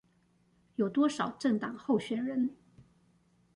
[0.77, 2.55] 有多少政黨候選人